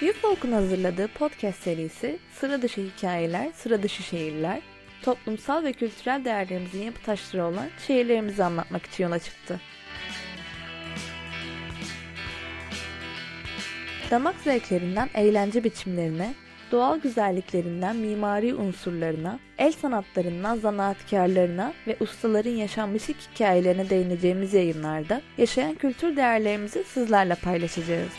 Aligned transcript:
Yufolk'un 0.00 0.52
hazırladığı 0.52 1.08
podcast 1.08 1.62
serisi 1.62 2.18
Sıra 2.32 2.62
Dışı 2.62 2.80
Hikayeler, 2.80 3.48
Sıra 3.54 3.82
Dışı 3.82 4.02
Şehirler, 4.02 4.60
toplumsal 5.02 5.64
ve 5.64 5.72
kültürel 5.72 6.24
değerlerimizin 6.24 6.82
yapı 6.82 7.02
taşları 7.02 7.44
olan 7.44 7.66
şehirlerimizi 7.86 8.44
anlatmak 8.44 8.86
için 8.86 9.04
yola 9.04 9.18
çıktı. 9.18 9.60
Damak 14.10 14.34
zevklerinden 14.44 15.08
eğlence 15.14 15.64
biçimlerine, 15.64 16.34
doğal 16.72 17.00
güzelliklerinden 17.00 17.96
mimari 17.96 18.54
unsurlarına, 18.54 19.38
el 19.58 19.72
sanatlarından 19.72 20.56
zanaatkarlarına 20.56 21.72
ve 21.86 21.96
ustaların 22.00 22.50
yaşanmışlık 22.50 23.16
hikayelerine 23.34 23.90
değineceğimiz 23.90 24.54
yayınlarda 24.54 25.22
yaşayan 25.38 25.74
kültür 25.74 26.16
değerlerimizi 26.16 26.84
sizlerle 26.84 27.34
paylaşacağız. 27.34 28.10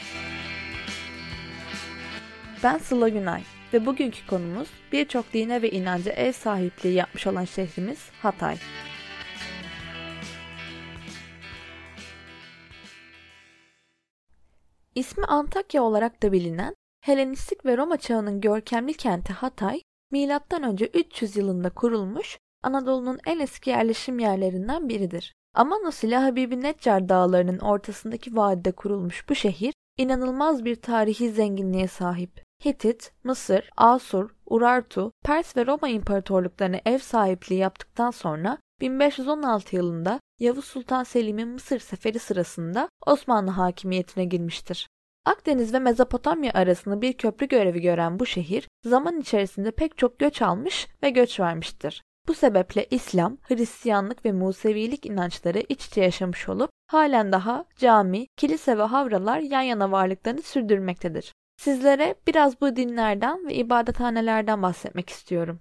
Ben 2.64 2.78
Sıla 2.78 3.10
Günay 3.10 3.44
ve 3.74 3.86
bugünkü 3.86 4.28
konumuz 4.28 4.68
birçok 4.92 5.34
dine 5.34 5.62
ve 5.62 5.72
inanca 5.72 6.12
ev 6.12 6.32
sahipliği 6.32 6.94
yapmış 6.94 7.28
olan 7.28 7.46
şehrimiz 7.46 8.10
Hatay. 8.22 8.58
İsmi 14.96 15.26
Antakya 15.26 15.84
olarak 15.84 16.24
da 16.24 16.32
bilinen 16.32 16.76
Helenistik 17.02 17.66
ve 17.66 17.78
Roma 17.78 17.98
çağının 17.98 18.42
görkemli 18.42 18.94
kenti 18.94 19.34
Hatay, 19.34 19.82
M.Ö. 20.12 20.86
300 20.94 21.36
yılında 21.36 21.70
kurulmuş 21.70 22.38
Anadolu'nun 22.64 23.20
en 23.26 23.40
eski 23.40 23.70
yerleşim 23.70 24.20
yerlerinden 24.20 24.90
biridir. 24.90 25.34
Amanos 25.56 26.04
ile 26.04 26.18
Habibi 26.18 26.62
Neccar 26.62 27.10
dağlarının 27.10 27.60
ortasındaki 27.60 28.36
vadide 28.36 28.72
kurulmuş 28.72 29.30
bu 29.30 29.36
şehir, 29.36 29.74
inanılmaz 29.98 30.66
bir 30.66 30.76
tarihi 30.76 31.32
zenginliğe 31.32 31.88
sahip. 31.88 32.51
Hitit, 32.66 33.12
Mısır, 33.24 33.70
Asur, 33.78 34.30
Urartu, 34.46 35.12
Pers 35.24 35.58
ve 35.58 35.66
Roma 35.66 35.90
imparatorluklarına 35.90 36.80
ev 36.86 36.98
sahipliği 36.98 37.60
yaptıktan 37.60 38.12
sonra 38.12 38.58
1516 38.82 39.76
yılında 39.76 40.20
Yavuz 40.40 40.66
Sultan 40.66 41.04
Selim'in 41.04 41.48
Mısır 41.48 41.80
seferi 41.80 42.20
sırasında 42.20 42.90
Osmanlı 43.06 43.52
hakimiyetine 43.52 44.26
girmiştir. 44.26 44.88
Akdeniz 45.26 45.74
ve 45.74 45.80
Mezopotamya 45.80 46.52
arasında 46.54 47.02
bir 47.02 47.14
köprü 47.14 47.48
görevi 47.48 47.82
gören 47.82 48.20
bu 48.20 48.26
şehir 48.26 48.68
zaman 48.86 49.20
içerisinde 49.20 49.72
pek 49.72 49.98
çok 49.98 50.20
göç 50.20 50.42
almış 50.42 50.88
ve 51.04 51.10
göç 51.10 51.40
vermiştir. 51.40 52.04
Bu 52.28 52.34
sebeple 52.34 52.86
İslam, 52.92 53.38
Hristiyanlık 53.42 54.26
ve 54.26 54.32
Musevilik 54.32 55.06
inançları 55.06 55.64
iç 55.70 55.86
içe 55.86 56.02
yaşamış 56.02 56.50
olup 56.50 56.70
halen 56.88 57.32
daha 57.32 57.66
cami, 57.78 58.28
kilise 58.38 58.78
ve 58.78 58.84
havralar 58.84 59.40
yan 59.40 59.62
yana 59.62 59.92
varlıklarını 59.92 60.42
sürdürmektedir. 60.42 61.34
Sizlere 61.62 62.16
biraz 62.28 62.62
bu 62.62 62.76
dinlerden 62.76 63.48
ve 63.48 63.54
ibadethanelerden 63.54 64.62
bahsetmek 64.62 65.10
istiyorum. 65.10 65.60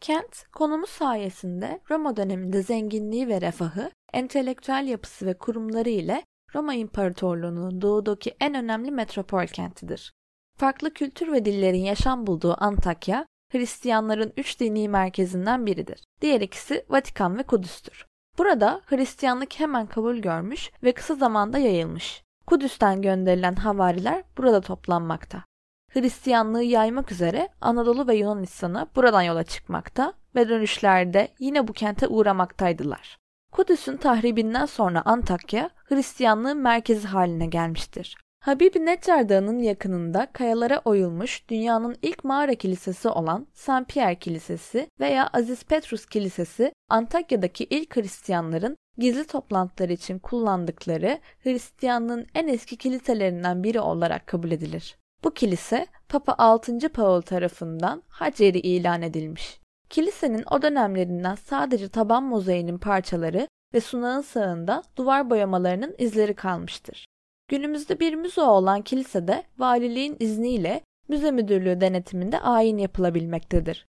Kent, 0.00 0.44
konumu 0.52 0.86
sayesinde 0.86 1.80
Roma 1.90 2.16
döneminde 2.16 2.62
zenginliği 2.62 3.28
ve 3.28 3.40
refahı, 3.40 3.90
entelektüel 4.12 4.86
yapısı 4.86 5.26
ve 5.26 5.38
kurumları 5.38 5.88
ile 5.88 6.22
Roma 6.54 6.74
İmparatorluğu'nun 6.74 7.82
doğudaki 7.82 8.34
en 8.40 8.54
önemli 8.54 8.90
metropol 8.90 9.46
kentidir. 9.46 10.12
Farklı 10.58 10.94
kültür 10.94 11.32
ve 11.32 11.44
dillerin 11.44 11.84
yaşam 11.84 12.26
bulduğu 12.26 12.56
Antakya, 12.58 13.26
Hristiyanların 13.52 14.32
üç 14.36 14.60
dini 14.60 14.88
merkezinden 14.88 15.66
biridir. 15.66 16.04
Diğer 16.20 16.40
ikisi 16.40 16.84
Vatikan 16.88 17.38
ve 17.38 17.42
Kudüs'tür. 17.42 18.06
Burada 18.38 18.80
Hristiyanlık 18.86 19.60
hemen 19.60 19.86
kabul 19.86 20.16
görmüş 20.16 20.70
ve 20.82 20.92
kısa 20.92 21.14
zamanda 21.14 21.58
yayılmış. 21.58 22.22
Kudüs'ten 22.52 23.02
gönderilen 23.02 23.54
havariler 23.54 24.24
burada 24.36 24.60
toplanmakta. 24.60 25.44
Hristiyanlığı 25.88 26.62
yaymak 26.62 27.12
üzere 27.12 27.48
Anadolu 27.60 28.06
ve 28.06 28.14
Yunanistan'a 28.14 28.86
buradan 28.96 29.22
yola 29.22 29.44
çıkmakta 29.44 30.12
ve 30.34 30.48
dönüşlerde 30.48 31.28
yine 31.38 31.68
bu 31.68 31.72
kente 31.72 32.08
uğramaktaydılar. 32.08 33.18
Kudüs'ün 33.52 33.96
tahribinden 33.96 34.66
sonra 34.66 35.02
Antakya 35.04 35.70
Hristiyanlığın 35.84 36.58
merkezi 36.58 37.08
haline 37.08 37.46
gelmiştir. 37.46 38.16
Habibi 38.42 38.86
Neccar 38.86 39.28
Dağı'nın 39.28 39.58
yakınında 39.58 40.26
kayalara 40.32 40.80
oyulmuş 40.84 41.48
dünyanın 41.48 41.96
ilk 42.02 42.24
mağara 42.24 42.54
kilisesi 42.54 43.08
olan 43.08 43.46
St. 43.54 43.88
Pierre 43.88 44.18
Kilisesi 44.18 44.88
veya 45.00 45.30
Aziz 45.32 45.64
Petrus 45.64 46.06
Kilisesi 46.06 46.72
Antakya'daki 46.88 47.64
ilk 47.64 47.96
Hristiyanların 47.96 48.76
gizli 48.98 49.26
toplantıları 49.26 49.92
için 49.92 50.18
kullandıkları 50.18 51.18
Hristiyanlığın 51.42 52.26
en 52.34 52.48
eski 52.48 52.76
kiliselerinden 52.76 53.64
biri 53.64 53.80
olarak 53.80 54.26
kabul 54.26 54.50
edilir. 54.50 54.96
Bu 55.24 55.34
kilise 55.34 55.86
Papa 56.08 56.34
6. 56.38 56.88
Paul 56.88 57.20
tarafından 57.20 58.02
hac 58.08 58.40
yeri 58.40 58.58
ilan 58.58 59.02
edilmiş. 59.02 59.60
Kilisenin 59.90 60.44
o 60.50 60.62
dönemlerinden 60.62 61.34
sadece 61.34 61.88
taban 61.88 62.22
mozaiğinin 62.22 62.78
parçaları 62.78 63.48
ve 63.74 63.80
sunağın 63.80 64.20
sağında 64.20 64.82
duvar 64.96 65.30
boyamalarının 65.30 65.94
izleri 65.98 66.34
kalmıştır. 66.34 67.06
Günümüzde 67.48 68.00
bir 68.00 68.14
müze 68.14 68.40
olan 68.40 68.82
kilisede 68.82 69.42
valiliğin 69.58 70.16
izniyle 70.20 70.80
müze 71.08 71.30
müdürlüğü 71.30 71.80
denetiminde 71.80 72.40
ayin 72.40 72.78
yapılabilmektedir. 72.78 73.86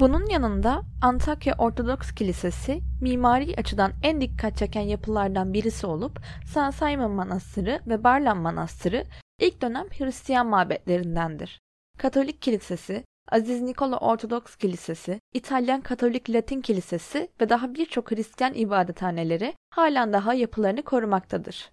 Bunun 0.00 0.26
yanında 0.26 0.82
Antakya 1.02 1.54
Ortodoks 1.58 2.12
Kilisesi 2.14 2.80
mimari 3.00 3.56
açıdan 3.56 3.92
en 4.02 4.20
dikkat 4.20 4.56
çeken 4.56 4.80
yapılardan 4.80 5.52
birisi 5.54 5.86
olup 5.86 6.20
San 6.46 6.70
Simon 6.70 7.10
Manastırı 7.10 7.80
ve 7.86 8.04
Barlan 8.04 8.38
Manastırı 8.38 9.04
ilk 9.40 9.62
dönem 9.62 9.86
Hristiyan 9.98 10.46
mabetlerindendir. 10.46 11.60
Katolik 11.98 12.42
Kilisesi, 12.42 13.04
Aziz 13.32 13.62
Nikola 13.62 13.98
Ortodoks 13.98 14.56
Kilisesi, 14.56 15.20
İtalyan 15.34 15.80
Katolik 15.80 16.30
Latin 16.30 16.60
Kilisesi 16.60 17.28
ve 17.40 17.48
daha 17.48 17.74
birçok 17.74 18.10
Hristiyan 18.10 18.54
ibadethaneleri 18.54 19.54
halen 19.70 20.12
daha 20.12 20.34
yapılarını 20.34 20.82
korumaktadır. 20.82 21.70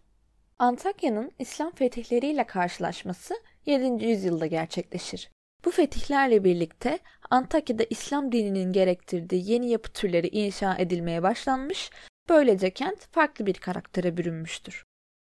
Antakya'nın 0.60 1.32
İslam 1.40 1.72
fetihleriyle 1.72 2.44
karşılaşması 2.44 3.36
7. 3.66 4.06
yüzyılda 4.06 4.46
gerçekleşir. 4.46 5.30
Bu 5.66 5.72
fetihlerle 5.72 6.44
birlikte 6.44 7.00
Antakya'da 7.30 7.84
İslam 7.90 8.32
dininin 8.32 8.74
gerektirdiği 8.74 9.52
yeni 9.52 9.70
yapı 9.70 9.94
türleri 9.94 10.28
inşa 10.28 10.76
edilmeye 10.76 11.24
başlanmış, 11.24 11.90
böylece 12.30 12.70
kent 12.70 13.08
farklı 13.12 13.46
bir 13.46 13.54
karaktere 13.54 14.18
bürünmüştür. 14.18 14.84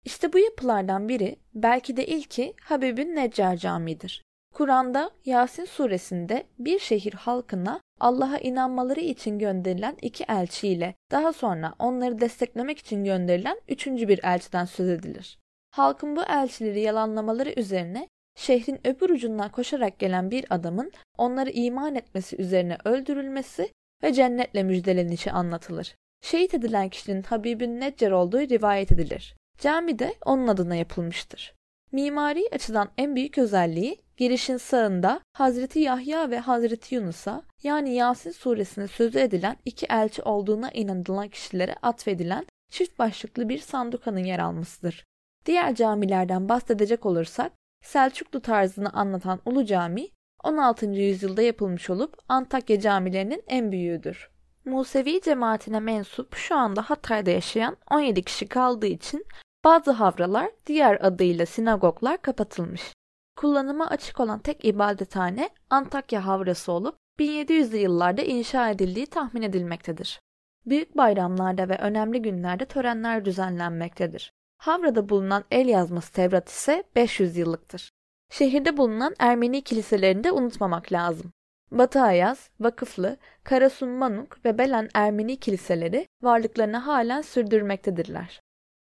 İşte 0.05 0.33
bu 0.33 0.39
yapılardan 0.39 1.09
biri 1.09 1.35
belki 1.53 1.97
de 1.97 2.05
ilki 2.05 2.53
Habib'in 2.61 3.15
Neccar 3.15 3.57
Camii'dir. 3.57 4.23
Kur'an'da 4.57 5.11
Yasin 5.25 5.65
suresinde 5.65 6.43
bir 6.59 6.79
şehir 6.79 7.13
halkına 7.13 7.81
Allah'a 7.99 8.37
inanmaları 8.37 8.99
için 8.99 9.39
gönderilen 9.39 9.97
iki 10.01 10.23
elçiyle 10.23 10.95
daha 11.11 11.33
sonra 11.33 11.73
onları 11.79 12.21
desteklemek 12.21 12.79
için 12.79 13.03
gönderilen 13.03 13.61
üçüncü 13.67 14.07
bir 14.07 14.19
elçiden 14.23 14.65
söz 14.65 14.89
edilir. 14.89 15.39
Halkın 15.71 16.15
bu 16.15 16.23
elçileri 16.23 16.79
yalanlamaları 16.79 17.53
üzerine 17.57 18.07
şehrin 18.35 18.87
öbür 18.87 19.09
ucundan 19.09 19.51
koşarak 19.51 19.99
gelen 19.99 20.31
bir 20.31 20.45
adamın 20.49 20.91
onları 21.17 21.49
iman 21.49 21.95
etmesi 21.95 22.41
üzerine 22.41 22.77
öldürülmesi 22.85 23.71
ve 24.03 24.13
cennetle 24.13 24.63
müjdelenişi 24.63 25.31
anlatılır. 25.31 25.95
Şehit 26.21 26.53
edilen 26.53 26.89
kişinin 26.89 27.23
Habib'in 27.23 27.79
Neccar 27.79 28.11
olduğu 28.11 28.39
rivayet 28.39 28.91
edilir. 28.91 29.35
Cami 29.57 29.99
de 29.99 30.13
onun 30.25 30.47
adına 30.47 30.75
yapılmıştır. 30.75 31.56
Mimari 31.91 32.49
açıdan 32.51 32.89
en 32.97 33.15
büyük 33.15 33.37
özelliği 33.37 34.01
girişin 34.17 34.57
sağında 34.57 35.21
Hazreti 35.33 35.79
Yahya 35.79 36.31
ve 36.31 36.39
Hazreti 36.39 36.95
Yunus'a 36.95 37.43
yani 37.63 37.93
Yasin 37.93 38.31
suresine 38.31 38.87
sözü 38.87 39.19
edilen 39.19 39.57
iki 39.65 39.85
elçi 39.85 40.21
olduğuna 40.21 40.71
inanılan 40.71 41.27
kişilere 41.27 41.75
atfedilen 41.81 42.45
çift 42.71 42.99
başlıklı 42.99 43.49
bir 43.49 43.57
sandukanın 43.57 44.23
yer 44.23 44.39
almasıdır. 44.39 45.05
Diğer 45.45 45.75
camilerden 45.75 46.49
bahsedecek 46.49 47.05
olursak 47.05 47.51
Selçuklu 47.83 48.41
tarzını 48.41 48.89
anlatan 48.93 49.39
Ulu 49.45 49.65
Cami 49.65 50.07
16. 50.43 50.85
yüzyılda 50.85 51.41
yapılmış 51.41 51.89
olup 51.89 52.17
Antakya 52.29 52.79
camilerinin 52.79 53.43
en 53.47 53.71
büyüğüdür. 53.71 54.29
Musevi 54.65 55.21
cemaatine 55.21 55.79
mensup 55.79 56.35
şu 56.35 56.55
anda 56.55 56.81
Hatay'da 56.81 57.31
yaşayan 57.31 57.77
17 57.91 58.23
kişi 58.23 58.47
kaldığı 58.47 58.87
için 58.87 59.25
bazı 59.67 59.91
havralar 59.91 60.49
diğer 60.65 60.97
adıyla 61.01 61.45
sinagoglar 61.45 62.21
kapatılmış. 62.21 62.93
Kullanıma 63.35 63.89
açık 63.89 64.19
olan 64.19 64.39
tek 64.39 64.65
ibadethane 64.65 65.49
Antakya 65.69 66.25
Havrası 66.25 66.71
olup 66.71 66.95
1700'lü 67.19 67.77
yıllarda 67.77 68.21
inşa 68.21 68.69
edildiği 68.69 69.05
tahmin 69.05 69.41
edilmektedir. 69.41 70.19
Büyük 70.65 70.97
bayramlarda 70.97 71.69
ve 71.69 71.77
önemli 71.77 72.21
günlerde 72.21 72.65
törenler 72.65 73.25
düzenlenmektedir. 73.25 74.31
Havra'da 74.57 75.09
bulunan 75.09 75.43
el 75.51 75.67
yazması 75.67 76.13
Tevrat 76.13 76.49
ise 76.49 76.83
500 76.95 77.37
yıllıktır. 77.37 77.91
Şehirde 78.31 78.77
bulunan 78.77 79.15
Ermeni 79.19 79.61
kiliselerini 79.61 80.23
de 80.23 80.31
unutmamak 80.31 80.91
lazım. 80.91 81.31
Batı 81.71 82.01
Ayaz, 82.01 82.49
Vakıflı, 82.59 83.17
Karasun 83.43 83.89
Manuk 83.89 84.45
ve 84.45 84.57
Belen 84.57 84.89
Ermeni 84.93 85.39
kiliseleri 85.39 86.07
varlıklarını 86.23 86.77
halen 86.77 87.21
sürdürmektedirler. 87.21 88.46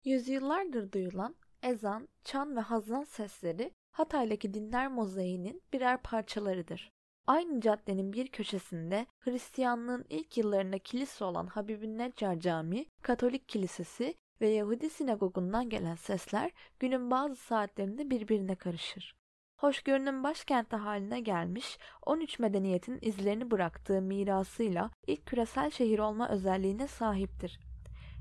Yüzyıllardır 0.09 0.93
duyulan 0.93 1.37
ezan, 1.63 2.09
çan 2.25 2.57
ve 2.57 2.61
hazan 2.61 3.05
sesleri 3.05 3.73
Hatay'daki 3.91 4.55
dinler 4.55 4.89
mozaiğinin 4.89 5.63
birer 5.73 6.03
parçalarıdır. 6.03 6.91
Aynı 7.27 7.61
caddenin 7.61 8.13
bir 8.13 8.29
köşesinde 8.29 9.07
Hristiyanlığın 9.19 10.05
ilk 10.09 10.39
yıllarında 10.39 10.79
kilise 10.79 11.25
olan 11.25 11.47
Habibin 11.47 11.99
Neccar 11.99 12.41
Camii, 12.41 12.87
Katolik 13.03 13.49
Kilisesi 13.49 14.15
ve 14.41 14.49
Yahudi 14.49 14.91
sinagogundan 14.91 15.69
gelen 15.69 15.97
sesler 15.97 16.51
günün 16.79 17.11
bazı 17.11 17.37
saatlerinde 17.37 18.11
birbirine 18.11 18.55
karışır. 18.55 19.15
Hoşgörünün 19.57 20.25
başkenti 20.25 20.77
haline 20.77 21.21
gelmiş 21.21 21.79
13 22.07 22.39
medeniyetin 22.39 22.99
izlerini 23.03 23.51
bıraktığı 23.51 24.03
mirasıyla 24.03 24.91
ilk 25.07 25.27
küresel 25.27 25.71
şehir 25.71 25.99
olma 25.99 26.29
özelliğine 26.29 26.87
sahiptir. 26.87 27.68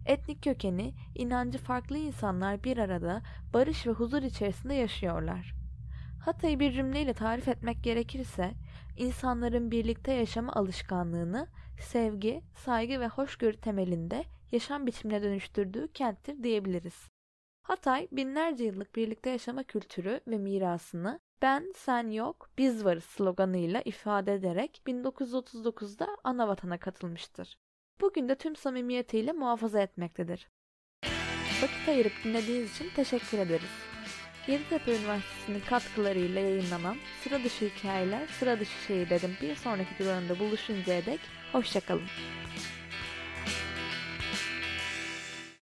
Etnik 0.08 0.44
kökeni, 0.44 0.94
inancı 1.16 1.58
farklı 1.58 1.98
insanlar 1.98 2.64
bir 2.64 2.78
arada 2.78 3.22
barış 3.54 3.88
ve 3.88 3.92
huzur 3.92 4.22
içerisinde 4.24 4.74
yaşıyorlar. 4.74 5.54
Hatay'ı 6.26 6.60
bir 6.60 6.72
cümleyle 6.72 7.14
tarif 7.14 7.48
etmek 7.48 7.84
gerekirse, 7.84 8.54
insanların 8.98 9.72
birlikte 9.72 10.12
yaşama 10.12 10.54
alışkanlığını 10.54 11.48
sevgi, 11.80 12.42
saygı 12.54 13.00
ve 13.00 13.08
hoşgörü 13.08 13.58
temelinde 13.58 14.24
yaşam 14.52 14.88
biçimine 14.88 15.24
dönüştürdüğü 15.24 15.88
kenttir 15.88 16.44
diyebiliriz. 16.44 17.08
Hatay, 17.62 18.08
binlerce 18.12 18.64
yıllık 18.64 18.96
birlikte 18.96 19.30
yaşama 19.30 19.64
kültürü 19.64 20.22
ve 20.28 20.38
mirasını 20.38 21.20
ben, 21.42 21.74
sen 21.76 22.12
yok, 22.12 22.50
biz 22.58 22.86
varız 22.86 23.04
sloganıyla 23.04 23.82
ifade 23.86 24.34
ederek 24.34 24.82
1939'da 24.88 26.08
ana 26.24 26.48
vatana 26.48 26.78
katılmıştır. 26.78 27.58
Bugün 28.02 28.30
de 28.30 28.36
tüm 28.36 28.56
samimiyetiyle 28.56 29.32
muhafaza 29.32 29.82
etmektedir. 29.82 30.50
Vakit 31.62 31.88
ayırıp 31.88 32.12
dinlediğiniz 32.24 32.76
için 32.76 32.90
teşekkür 32.96 33.38
ederiz. 33.38 33.70
Yeditepe 34.48 34.98
Üniversitesi'nin 34.98 35.62
katkılarıyla 35.70 36.42
yayınlanan 36.42 36.98
Sıra 37.24 37.44
Dışı 37.44 37.66
Hikayeler, 37.66 38.28
Sıra 38.28 38.60
Dışı 38.60 38.86
Şehirlerin 38.88 39.32
bir 39.42 39.56
sonraki 39.56 40.00
durağında 40.00 40.40
buluşuncaya 40.40 41.06
dek 41.06 41.20
hoşçakalın. 41.52 42.08